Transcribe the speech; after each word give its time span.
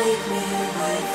nightmare. 0.00 1.09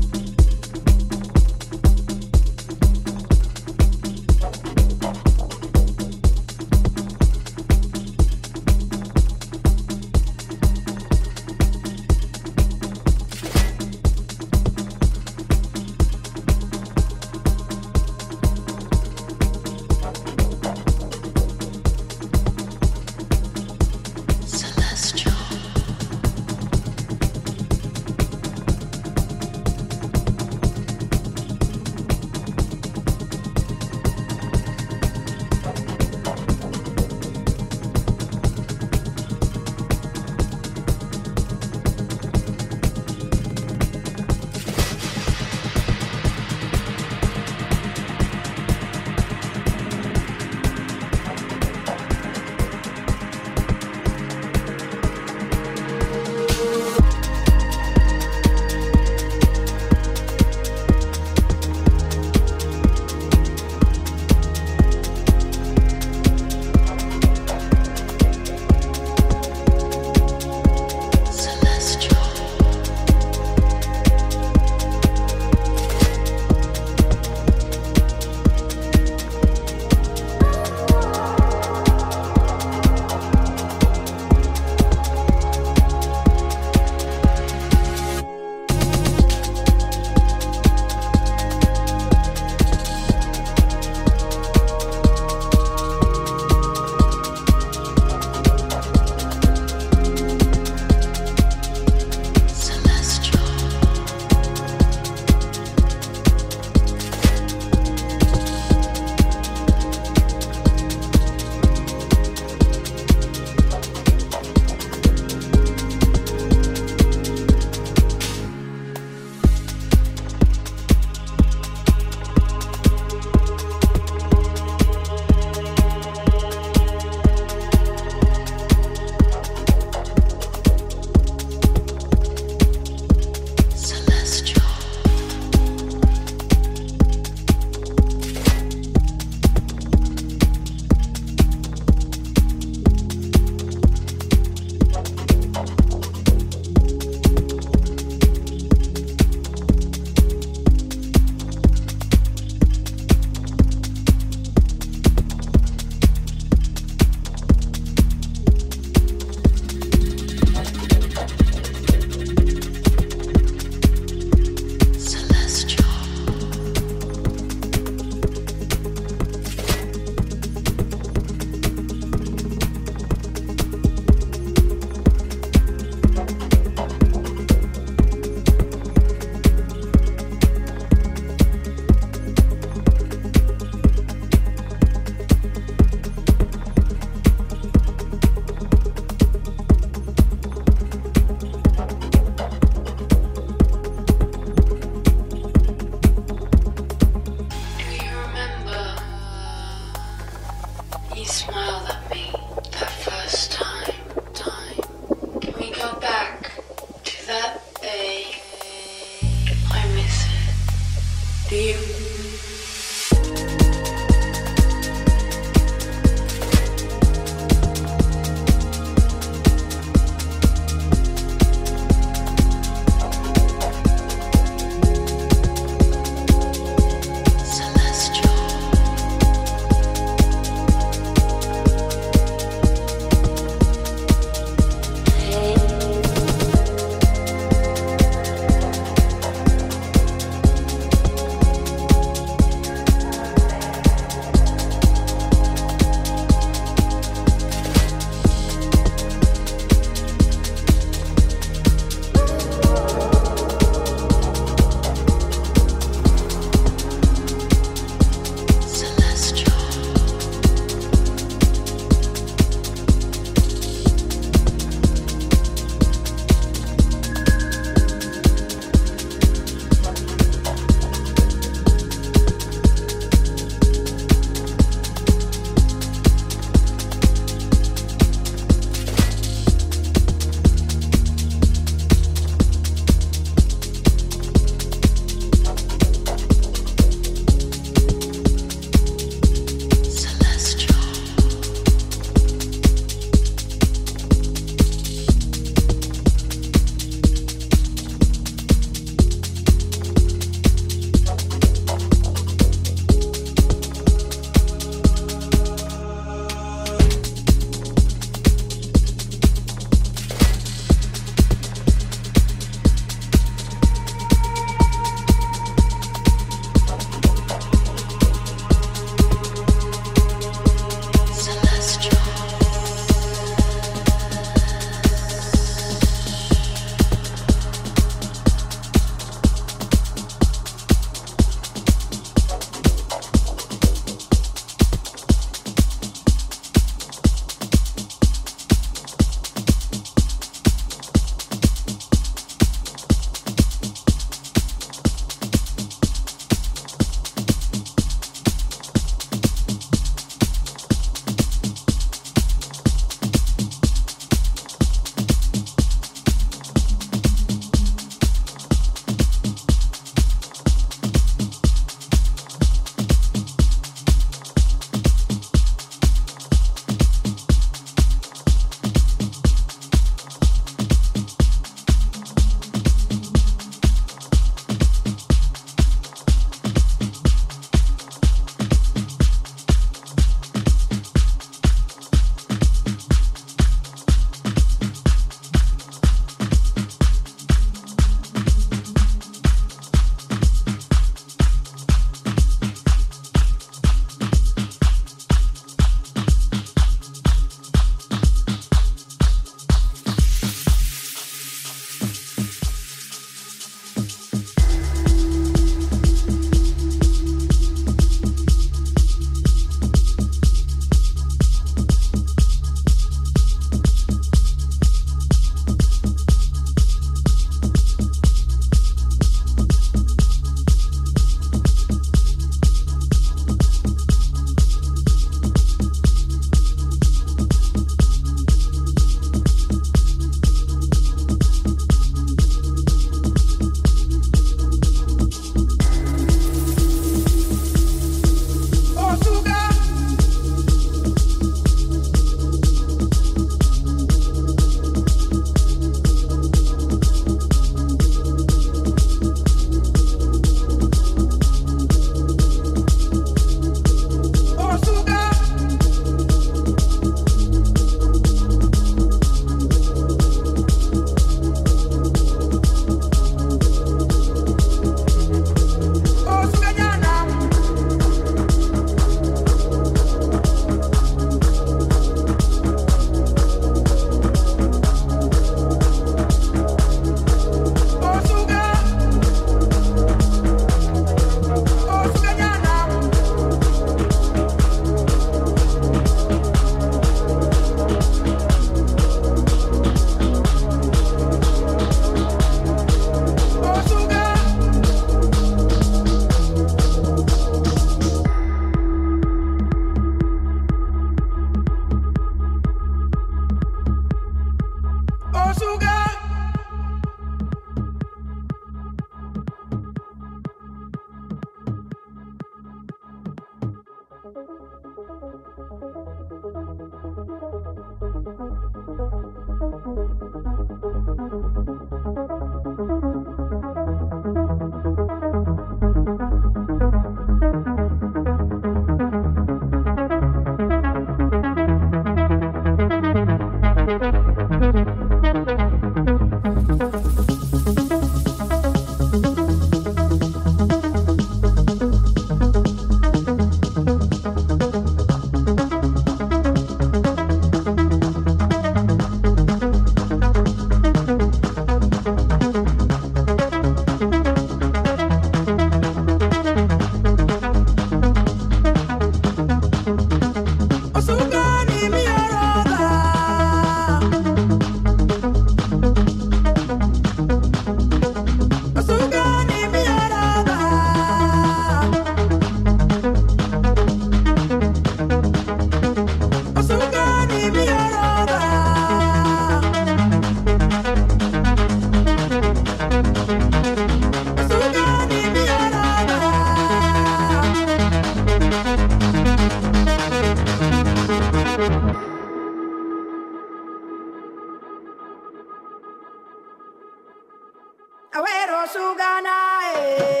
सुगनाए 598.53 600.00